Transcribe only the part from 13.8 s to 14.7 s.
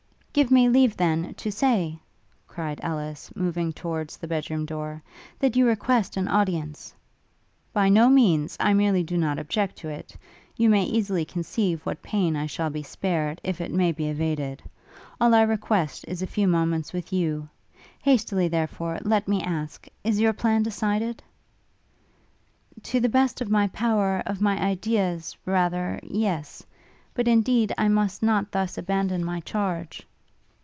be evaded.